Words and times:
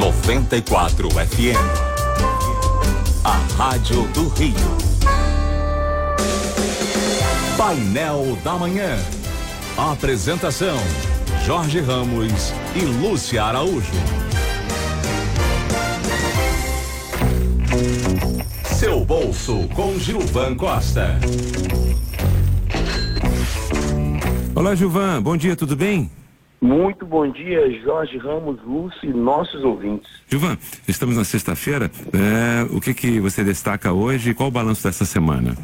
94 0.00 1.10
FM. 1.10 1.60
A 3.22 3.36
Rádio 3.58 4.04
do 4.14 4.28
Rio. 4.28 4.54
Painel 7.58 8.38
da 8.42 8.54
Manhã. 8.54 8.96
Apresentação: 9.76 10.78
Jorge 11.44 11.80
Ramos 11.80 12.54
e 12.74 12.80
Lúcia 12.80 13.44
Araújo. 13.44 13.92
Seu 18.64 19.04
bolso 19.04 19.68
com 19.74 19.98
Gilvan 19.98 20.56
Costa. 20.56 21.20
Olá, 24.54 24.74
Gilvan. 24.74 25.20
Bom 25.20 25.36
dia, 25.36 25.54
tudo 25.54 25.76
bem? 25.76 26.10
Muito 26.60 27.06
bom 27.06 27.26
dia, 27.26 27.70
Jorge 27.80 28.18
Ramos, 28.18 28.62
Lúcio 28.62 29.08
e 29.08 29.14
nossos 29.14 29.64
ouvintes. 29.64 30.10
Gilvan, 30.28 30.58
estamos 30.86 31.16
na 31.16 31.24
sexta-feira. 31.24 31.90
É, 32.12 32.64
o 32.70 32.80
que, 32.80 32.92
que 32.92 33.18
você 33.18 33.42
destaca 33.42 33.92
hoje 33.92 34.30
e 34.30 34.34
qual 34.34 34.50
o 34.50 34.52
balanço 34.52 34.84
dessa 34.84 35.06
semana? 35.06 35.56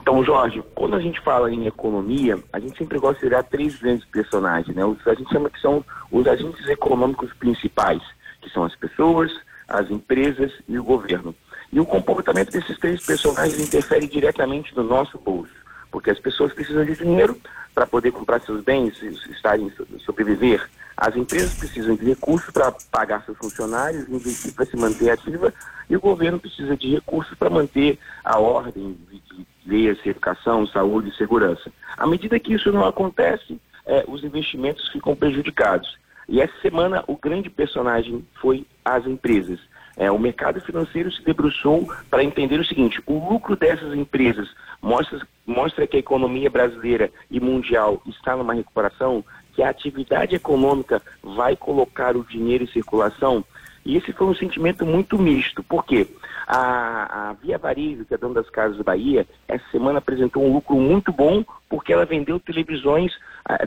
Então, 0.00 0.24
Jorge, 0.24 0.62
quando 0.76 0.94
a 0.94 1.00
gente 1.00 1.20
fala 1.20 1.52
em 1.52 1.66
economia, 1.66 2.38
a 2.52 2.60
gente 2.60 2.78
sempre 2.78 3.00
gosta 3.00 3.20
de 3.20 3.26
olhar 3.26 3.42
três 3.42 3.76
grandes 3.80 4.04
personagens, 4.04 4.76
né? 4.76 4.84
Os, 4.84 5.04
a 5.08 5.14
gente 5.14 5.30
chama 5.30 5.50
que 5.50 5.60
são 5.60 5.84
os 6.10 6.26
agentes 6.26 6.68
econômicos 6.68 7.32
principais, 7.34 8.02
que 8.40 8.48
são 8.50 8.62
as 8.62 8.76
pessoas, 8.76 9.32
as 9.66 9.90
empresas 9.90 10.52
e 10.68 10.78
o 10.78 10.84
governo. 10.84 11.34
E 11.72 11.80
o 11.80 11.86
comportamento 11.86 12.52
desses 12.52 12.78
três 12.78 13.04
personagens 13.04 13.58
interfere 13.58 14.06
diretamente 14.06 14.76
no 14.76 14.84
nosso 14.84 15.18
bolso, 15.18 15.54
porque 15.90 16.10
as 16.10 16.18
pessoas 16.20 16.52
precisam 16.52 16.84
de 16.84 16.94
dinheiro, 16.94 17.36
para 17.74 17.86
poder 17.86 18.12
comprar 18.12 18.40
seus 18.40 18.62
bens, 18.62 19.00
estarem 19.02 19.72
sobreviver. 20.04 20.68
As 20.96 21.16
empresas 21.16 21.54
precisam 21.54 21.96
de 21.96 22.04
recursos 22.04 22.50
para 22.50 22.70
pagar 22.90 23.24
seus 23.24 23.38
funcionários, 23.38 24.08
investir 24.08 24.52
para 24.52 24.66
se 24.66 24.76
manter 24.76 25.10
ativa, 25.10 25.52
e 25.88 25.96
o 25.96 26.00
governo 26.00 26.38
precisa 26.38 26.76
de 26.76 26.94
recursos 26.94 27.36
para 27.36 27.50
manter 27.50 27.98
a 28.22 28.38
ordem 28.38 28.96
de, 29.10 29.20
de 29.20 29.46
leis, 29.66 29.98
educação, 30.04 30.66
saúde 30.66 31.08
e 31.08 31.16
segurança. 31.16 31.72
À 31.96 32.06
medida 32.06 32.38
que 32.38 32.54
isso 32.54 32.70
não 32.70 32.84
acontece, 32.84 33.58
é, 33.86 34.04
os 34.06 34.22
investimentos 34.22 34.88
ficam 34.90 35.16
prejudicados. 35.16 35.98
E 36.28 36.40
essa 36.40 36.54
semana 36.60 37.02
o 37.06 37.16
grande 37.16 37.50
personagem 37.50 38.24
foi 38.40 38.66
as 38.84 39.06
empresas. 39.06 39.58
É, 39.96 40.10
o 40.10 40.18
mercado 40.18 40.60
financeiro 40.60 41.12
se 41.12 41.22
debruçou 41.22 41.86
para 42.08 42.24
entender 42.24 42.58
o 42.58 42.64
seguinte: 42.64 43.02
o 43.06 43.30
lucro 43.30 43.56
dessas 43.56 43.94
empresas 43.94 44.48
mostra, 44.80 45.20
mostra 45.46 45.86
que 45.86 45.96
a 45.96 46.00
economia 46.00 46.50
brasileira 46.50 47.10
e 47.30 47.40
mundial 47.40 48.00
está 48.06 48.36
numa 48.36 48.54
recuperação, 48.54 49.24
que 49.52 49.62
a 49.62 49.68
atividade 49.68 50.34
econômica 50.34 51.02
vai 51.22 51.56
colocar 51.56 52.16
o 52.16 52.24
dinheiro 52.24 52.64
em 52.64 52.68
circulação. 52.68 53.44
E 53.84 53.96
esse 53.96 54.12
foi 54.12 54.28
um 54.28 54.34
sentimento 54.34 54.86
muito 54.86 55.18
misto. 55.18 55.62
Por 55.62 55.84
quê? 55.84 56.06
A, 56.46 57.30
a 57.30 57.32
Via 57.34 57.58
Varejo, 57.58 58.04
que 58.04 58.14
é 58.14 58.18
dona 58.18 58.34
das 58.34 58.48
Casas 58.48 58.78
da 58.78 58.84
Bahia, 58.84 59.26
essa 59.48 59.64
semana 59.70 59.98
apresentou 59.98 60.44
um 60.44 60.52
lucro 60.52 60.76
muito 60.76 61.12
bom 61.12 61.44
porque 61.68 61.92
ela 61.92 62.04
vendeu 62.04 62.38
televisões, 62.38 63.12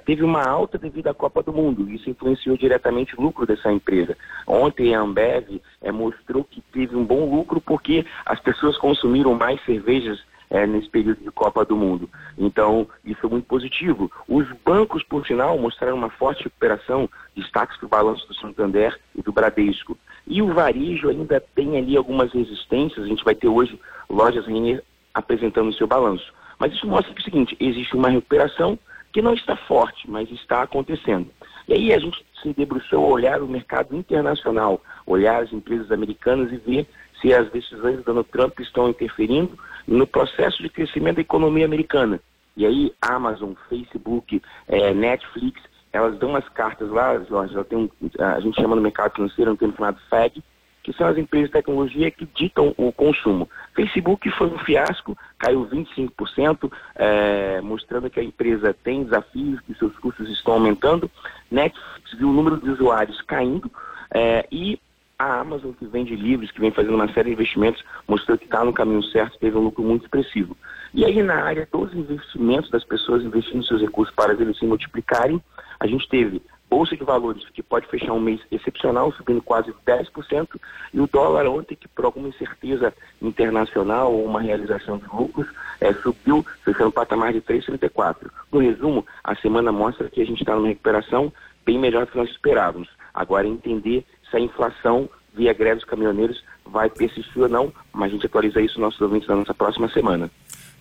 teve 0.05 0.23
uma 0.23 0.43
alta 0.43 0.77
devido 0.77 1.07
à 1.07 1.13
Copa 1.13 1.43
do 1.43 1.51
Mundo. 1.51 1.89
Isso 1.89 2.09
influenciou 2.09 2.55
diretamente 2.55 3.17
o 3.17 3.21
lucro 3.21 3.45
dessa 3.45 3.71
empresa. 3.71 4.15
Ontem 4.47 4.95
a 4.95 5.01
Ambev 5.01 5.61
é, 5.81 5.91
mostrou 5.91 6.43
que 6.43 6.61
teve 6.71 6.95
um 6.95 7.03
bom 7.03 7.29
lucro 7.29 7.59
porque 7.59 8.05
as 8.25 8.39
pessoas 8.39 8.77
consumiram 8.77 9.33
mais 9.33 9.63
cervejas 9.65 10.23
é, 10.49 10.65
nesse 10.65 10.89
período 10.89 11.23
de 11.23 11.31
Copa 11.31 11.65
do 11.65 11.75
Mundo. 11.75 12.09
Então, 12.37 12.87
isso 13.03 13.25
é 13.25 13.29
muito 13.29 13.45
positivo. 13.45 14.11
Os 14.27 14.47
bancos, 14.65 15.03
por 15.03 15.25
sinal, 15.25 15.57
mostraram 15.57 15.97
uma 15.97 16.09
forte 16.09 16.43
recuperação, 16.43 17.09
destaques 17.35 17.77
para 17.77 17.85
o 17.85 17.89
balanço 17.89 18.27
do 18.27 18.35
Santander 18.35 18.99
e 19.15 19.21
do 19.21 19.31
Bradesco. 19.31 19.97
E 20.27 20.41
o 20.41 20.53
varejo 20.53 21.09
ainda 21.09 21.43
tem 21.53 21.77
ali 21.77 21.95
algumas 21.95 22.31
resistências, 22.31 23.05
a 23.05 23.07
gente 23.07 23.23
vai 23.23 23.35
ter 23.35 23.47
hoje 23.47 23.79
lojas 24.09 24.45
Renner 24.45 24.83
apresentando 25.13 25.69
o 25.69 25.73
seu 25.73 25.87
balanço. 25.87 26.33
Mas 26.59 26.73
isso 26.73 26.87
mostra 26.87 27.13
que 27.13 27.19
é 27.19 27.21
o 27.21 27.25
seguinte, 27.25 27.57
existe 27.59 27.95
uma 27.95 28.09
recuperação 28.09 28.79
que 29.11 29.21
não 29.21 29.33
está 29.33 29.55
forte, 29.55 30.09
mas 30.09 30.29
está 30.31 30.61
acontecendo. 30.61 31.29
E 31.67 31.73
aí 31.73 31.93
a 31.93 31.99
gente 31.99 32.23
se 32.41 32.53
debruçou 32.53 33.03
a 33.03 33.07
olhar 33.07 33.41
o 33.41 33.47
mercado 33.47 33.95
internacional, 33.95 34.81
olhar 35.05 35.41
as 35.41 35.51
empresas 35.51 35.91
americanas 35.91 36.51
e 36.51 36.57
ver 36.57 36.87
se 37.21 37.33
as 37.33 37.49
decisões 37.49 37.97
do 37.97 38.03
Donald 38.03 38.29
Trump 38.29 38.59
estão 38.59 38.89
interferindo 38.89 39.57
no 39.87 40.07
processo 40.07 40.61
de 40.61 40.69
crescimento 40.69 41.15
da 41.15 41.21
economia 41.21 41.65
americana. 41.65 42.19
E 42.57 42.65
aí 42.65 42.93
Amazon, 43.01 43.53
Facebook, 43.69 44.41
é, 44.67 44.93
Netflix, 44.93 45.61
elas 45.91 46.17
dão 46.17 46.35
as 46.35 46.47
cartas 46.49 46.89
lá, 46.89 47.11
a 47.11 48.39
gente 48.39 48.61
chama 48.61 48.75
no 48.75 48.81
mercado 48.81 49.15
financeiro 49.15 49.51
um 49.51 49.55
termo 49.55 49.75
chamado 49.75 49.99
FED, 50.09 50.43
que 50.83 50.93
são 50.93 51.07
as 51.07 51.17
empresas 51.17 51.49
de 51.49 51.53
tecnologia 51.53 52.11
que 52.11 52.27
ditam 52.27 52.73
o 52.77 52.91
consumo. 52.91 53.49
Facebook 53.73 54.29
foi 54.31 54.47
um 54.47 54.59
fiasco, 54.59 55.17
caiu 55.39 55.67
25%, 55.67 56.71
é, 56.95 57.59
mostrando 57.61 58.09
que 58.09 58.19
a 58.19 58.23
empresa 58.23 58.75
tem 58.83 59.03
desafios, 59.03 59.59
que 59.61 59.73
seus 59.73 59.97
custos 59.97 60.29
estão 60.29 60.53
aumentando. 60.53 61.09
Netflix 61.49 62.13
viu 62.19 62.29
o 62.29 62.33
número 62.33 62.57
de 62.57 62.69
usuários 62.69 63.19
caindo 63.21 63.71
é, 64.13 64.45
e 64.51 64.79
a 65.17 65.39
Amazon, 65.39 65.71
que 65.71 65.85
vende 65.85 66.15
livros, 66.15 66.51
que 66.51 66.59
vem 66.59 66.71
fazendo 66.71 66.95
uma 66.95 67.11
série 67.13 67.29
de 67.29 67.33
investimentos, 67.33 67.83
mostrou 68.07 68.37
que 68.37 68.45
está 68.45 68.63
no 68.63 68.73
caminho 68.73 69.03
certo, 69.03 69.37
teve 69.39 69.57
um 69.57 69.61
lucro 69.61 69.83
muito 69.83 70.03
expressivo. 70.03 70.55
E 70.93 71.03
aí, 71.05 71.21
na 71.21 71.43
área 71.43 71.67
dos 71.71 71.93
investimentos, 71.93 72.69
das 72.69 72.83
pessoas 72.83 73.23
investindo 73.23 73.65
seus 73.65 73.81
recursos 73.81 74.13
para 74.15 74.33
eles 74.33 74.57
se 74.57 74.65
multiplicarem, 74.65 75.41
a 75.79 75.87
gente 75.87 76.07
teve 76.07 76.41
Bolsa 76.69 76.95
de 76.97 77.03
Valores, 77.03 77.47
que 77.49 77.61
pode 77.61 77.87
fechar 77.87 78.13
um 78.13 78.19
mês 78.19 78.41
excepcional, 78.51 79.11
subindo 79.13 79.41
quase 79.41 79.73
10%, 79.85 80.59
e 80.93 80.99
o 80.99 81.07
dólar 81.07 81.47
ontem, 81.47 81.75
que 81.75 81.87
por 81.87 82.05
alguma 82.05 82.27
incerteza 82.27 82.93
internacional 83.21 84.11
ou 84.11 84.25
uma 84.25 84.41
realização 84.41 84.97
de 84.97 85.05
lucros, 85.05 85.47
é, 85.79 85.93
subiu, 85.93 86.45
fechando 86.63 86.87
um 86.87 86.91
patamar 86.91 87.33
de 87.33 87.41
3,34. 87.41 88.29
No 88.51 88.59
resumo, 88.59 89.05
a 89.23 89.35
semana 89.35 89.71
mostra 89.71 90.09
que 90.09 90.21
a 90.21 90.25
gente 90.25 90.39
está 90.39 90.55
numa 90.55 90.67
recuperação 90.67 91.31
bem 91.65 91.79
melhor 91.79 92.05
do 92.05 92.11
que 92.11 92.17
nós 92.17 92.29
esperávamos. 92.29 92.89
Agora, 93.15 93.47
entender 93.47 94.05
se 94.29 94.35
a 94.35 94.39
inflação 94.39 95.09
via 95.33 95.53
greve 95.53 95.75
dos 95.75 95.85
caminhoneiros 95.85 96.43
vai 96.65 96.89
persistir 96.89 97.41
ou 97.41 97.49
não, 97.49 97.73
mas 97.93 98.09
a 98.09 98.13
gente 98.13 98.25
atualiza 98.25 98.61
isso 98.61 98.79
nos 98.79 98.87
nossos 98.87 99.01
ouvintes 99.01 99.27
na 99.27 99.35
nossa 99.37 99.53
próxima 99.53 99.89
semana. 99.89 100.29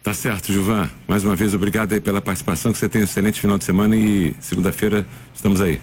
Tá 0.03 0.13
certo, 0.13 0.53
Gilvan. 0.53 0.91
Mais 1.09 1.25
uma 1.25 1.35
vez, 1.35 1.55
obrigado 1.55 1.93
aí 1.93 2.01
pela 2.01 2.21
participação, 2.21 2.73
que 2.73 2.79
você 2.79 2.89
tenha 2.89 3.03
um 3.03 3.07
excelente 3.07 3.41
final 3.41 3.57
de 3.57 3.65
semana 3.65 3.97
e 3.97 4.35
segunda-feira 4.41 5.07
estamos 5.33 5.61
aí. 5.61 5.81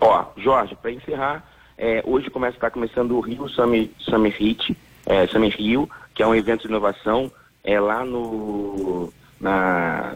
Ó, 0.00 0.24
Jorge, 0.36 0.76
para 0.80 0.92
encerrar, 0.92 1.44
é, 1.76 2.02
hoje 2.06 2.30
começa 2.30 2.56
está 2.56 2.70
começando 2.70 3.16
o 3.16 3.20
Rio 3.20 3.48
Summer, 3.48 3.88
Summer 3.98 4.32
Hit, 4.36 4.76
é, 5.06 5.26
Summer 5.26 5.50
Rio, 5.56 5.90
que 6.14 6.22
é 6.22 6.26
um 6.26 6.34
evento 6.34 6.62
de 6.62 6.68
inovação, 6.68 7.30
é 7.64 7.80
lá 7.80 8.04
no 8.04 9.12
na, 9.40 10.14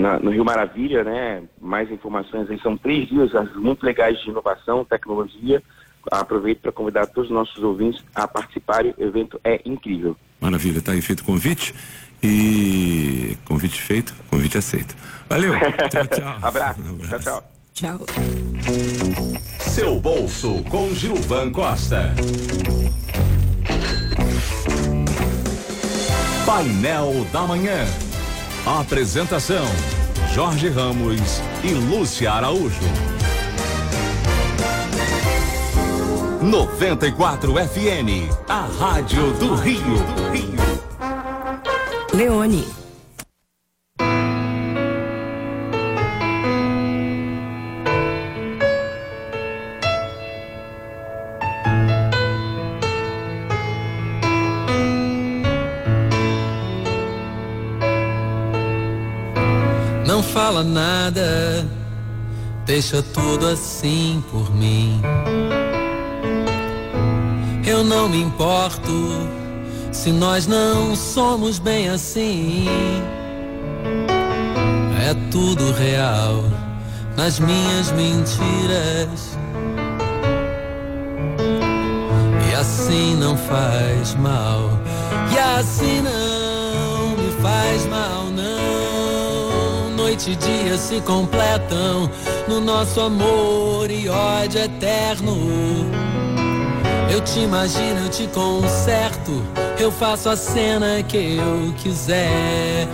na, 0.00 0.18
no 0.18 0.30
Rio 0.30 0.44
Maravilha, 0.44 1.04
né? 1.04 1.42
Mais 1.60 1.90
informações 1.90 2.50
aí 2.50 2.58
são 2.60 2.76
três 2.76 3.08
dias 3.08 3.30
muito 3.54 3.84
legais 3.84 4.18
de 4.20 4.30
inovação, 4.30 4.84
tecnologia. 4.84 5.62
Aproveito 6.10 6.60
para 6.60 6.72
convidar 6.72 7.06
todos 7.06 7.30
os 7.30 7.34
nossos 7.34 7.62
ouvintes 7.62 8.02
a 8.14 8.26
participarem. 8.26 8.94
O 8.96 9.02
evento 9.02 9.38
é 9.44 9.60
incrível. 9.64 10.16
Maravilha, 10.40 10.78
está 10.78 10.92
aí 10.92 11.02
feito 11.02 11.20
o 11.20 11.24
convite. 11.24 11.74
E 12.22 13.36
convite 13.46 13.80
feito, 13.80 14.14
convite 14.28 14.58
aceito. 14.58 14.94
Valeu. 15.28 15.54
tchau, 15.90 16.06
tchau. 16.06 16.36
Abraço. 16.42 16.80
Um 16.82 16.94
abraço. 16.94 17.08
Tchau, 17.08 17.20
tchau. 17.20 17.44
Tchau. 17.72 18.06
Seu 19.58 20.00
bolso 20.00 20.62
com 20.64 20.92
Gilvan 20.94 21.50
Costa. 21.50 22.14
Painel 26.44 27.26
da 27.32 27.42
Manhã. 27.42 28.09
Apresentação: 28.78 29.64
Jorge 30.32 30.68
Ramos 30.68 31.42
e 31.64 31.74
Lúcia 31.74 32.30
Araújo. 32.30 32.78
94 36.40 37.52
FM, 37.52 38.32
a 38.48 38.60
Rádio 38.78 39.32
do 39.34 39.56
Rio. 39.56 39.82
Leone. 42.14 42.79
Fala 60.32 60.62
nada, 60.62 61.66
deixa 62.66 63.02
tudo 63.02 63.46
assim 63.46 64.22
por 64.30 64.54
mim. 64.54 65.00
Eu 67.66 67.84
não 67.84 68.08
me 68.08 68.20
importo 68.20 69.28
se 69.92 70.10
nós 70.10 70.46
não 70.46 70.96
somos 70.96 71.58
bem 71.58 71.88
assim. 71.88 72.66
É 75.08 75.14
tudo 75.30 75.72
real 75.72 76.44
nas 77.16 77.38
minhas 77.38 77.92
mentiras. 77.92 79.38
assim 82.60 83.16
não 83.16 83.36
faz 83.36 84.14
mal. 84.16 84.70
E 85.32 85.38
assim 85.38 86.02
não 86.02 87.16
me 87.16 87.32
faz 87.40 87.86
mal, 87.86 88.24
não. 88.24 88.59
Noite 90.20 90.32
e 90.32 90.36
dia 90.36 90.76
se 90.76 91.00
completam 91.00 92.10
no 92.46 92.60
nosso 92.60 93.00
amor 93.00 93.90
e 93.90 94.06
ódio 94.06 94.60
eterno. 94.60 95.34
Eu 97.10 97.22
te 97.22 97.40
imagino, 97.40 98.00
eu 98.00 98.10
te 98.10 98.26
conserto, 98.26 99.42
eu 99.78 99.90
faço 99.90 100.28
a 100.28 100.36
cena 100.36 101.02
que 101.02 101.38
eu 101.38 101.72
quiser. 101.78 102.86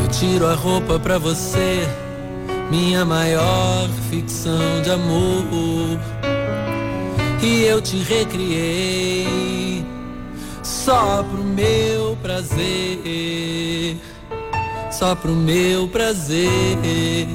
Eu 0.00 0.08
tiro 0.10 0.46
a 0.46 0.54
roupa 0.54 0.96
pra 1.00 1.18
você, 1.18 1.80
minha 2.70 3.04
maior 3.04 3.88
ficção 4.08 4.80
de 4.80 4.92
amor. 4.92 5.98
E 7.42 7.64
eu 7.64 7.80
te 7.80 7.96
recriei 7.96 9.84
só 10.62 11.24
pro 11.24 11.42
meu 11.42 12.16
prazer, 12.22 13.98
só 14.98 15.14
pro 15.14 15.32
meu 15.32 15.88
prazer. 15.88 17.28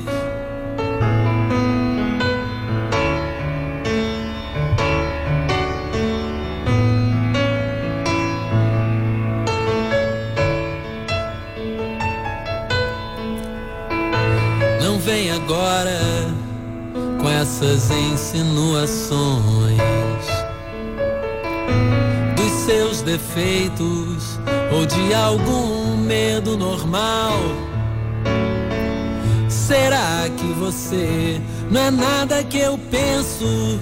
agora 15.49 15.99
com 17.19 17.27
essas 17.27 17.89
insinuações 17.89 19.78
defeitos 23.09 24.39
ou 24.71 24.85
de 24.85 25.13
algum 25.15 25.97
medo 25.97 26.55
normal. 26.55 27.33
Será 29.47 30.29
que 30.37 30.45
você 30.53 31.41
não 31.71 31.81
é 31.81 31.89
nada 31.89 32.43
que 32.43 32.59
eu 32.59 32.77
penso? 32.91 33.79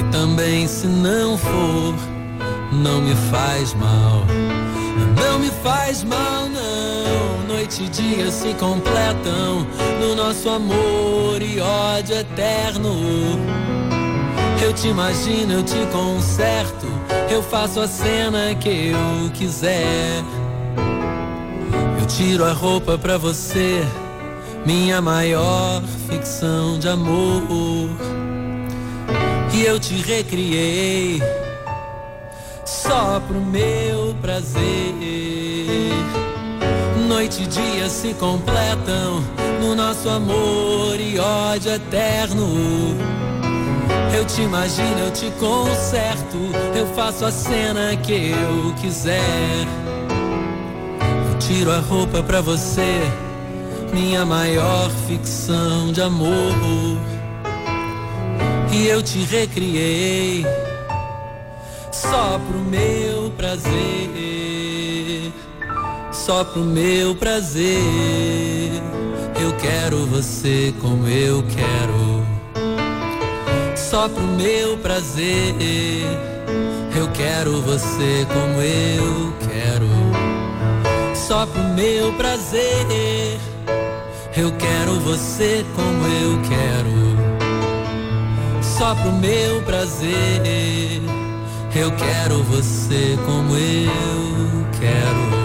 E 0.00 0.10
também 0.10 0.66
se 0.66 0.86
não 0.86 1.36
for, 1.36 1.94
não 2.72 3.02
me 3.02 3.14
faz 3.30 3.74
mal. 3.74 4.24
Não 5.20 5.38
me 5.38 5.50
faz 5.62 6.02
mal, 6.02 6.48
não. 6.48 7.46
Noite 7.46 7.84
e 7.84 7.88
dia 7.90 8.30
se 8.30 8.54
completam 8.54 9.66
no 10.00 10.14
nosso 10.14 10.48
amor 10.48 11.42
e 11.42 11.60
ódio 11.60 12.16
eterno. 12.16 13.65
Te 14.76 14.88
imagino, 14.88 15.54
eu 15.54 15.62
te 15.62 15.86
conserto. 15.90 16.86
Eu 17.30 17.42
faço 17.42 17.80
a 17.80 17.88
cena 17.88 18.54
que 18.54 18.90
eu 18.90 19.30
quiser. 19.32 20.22
Eu 21.98 22.06
tiro 22.06 22.44
a 22.44 22.52
roupa 22.52 22.98
pra 22.98 23.16
você, 23.16 23.82
minha 24.66 25.00
maior 25.00 25.82
ficção 26.08 26.78
de 26.78 26.88
amor. 26.88 27.88
E 29.54 29.64
eu 29.64 29.80
te 29.80 29.94
recriei 29.94 31.22
só 32.66 33.18
pro 33.26 33.40
meu 33.40 34.14
prazer. 34.20 34.62
Noite 37.08 37.44
e 37.44 37.46
dia 37.46 37.88
se 37.88 38.12
completam 38.14 39.24
no 39.62 39.74
nosso 39.74 40.08
amor 40.10 41.00
e 41.00 41.18
ódio 41.18 41.72
eterno. 41.72 42.46
Eu 44.16 44.24
te 44.24 44.40
imagino, 44.40 44.98
eu 44.98 45.10
te 45.10 45.30
conserto, 45.32 46.38
eu 46.74 46.86
faço 46.94 47.26
a 47.26 47.30
cena 47.30 47.94
que 47.98 48.30
eu 48.30 48.72
quiser. 48.80 49.20
Eu 51.30 51.38
tiro 51.38 51.70
a 51.70 51.80
roupa 51.80 52.22
pra 52.22 52.40
você, 52.40 53.02
minha 53.92 54.24
maior 54.24 54.90
ficção 55.06 55.92
de 55.92 56.00
amor. 56.00 56.54
E 58.72 58.86
eu 58.86 59.02
te 59.02 59.18
recriei 59.18 60.46
só 61.92 62.38
pro 62.38 62.58
meu 62.58 63.30
prazer, 63.36 63.70
só 66.10 66.42
pro 66.42 66.62
meu 66.62 67.14
prazer. 67.14 68.72
Eu 69.38 69.52
quero 69.60 70.06
você 70.06 70.74
como 70.80 71.06
eu 71.06 71.44
quero, 71.54 72.25
só 73.96 74.10
pro 74.10 74.22
meu 74.22 74.76
prazer. 74.76 76.04
Eu 76.94 77.08
quero 77.14 77.62
você 77.62 78.26
como 78.28 78.60
eu 78.60 79.32
quero, 79.48 79.88
só 81.14 81.46
pro 81.46 81.62
meu 81.62 82.12
prazer. 82.12 83.40
Eu 84.36 84.52
quero 84.58 85.00
você 85.00 85.64
como 85.74 86.06
eu 86.08 86.38
quero, 86.42 86.92
só 88.62 88.94
pro 88.94 89.12
meu 89.12 89.62
prazer. 89.62 91.00
Eu 91.74 91.90
quero 91.92 92.42
você 92.42 93.16
como 93.24 93.56
eu 93.56 94.66
quero. 94.78 95.35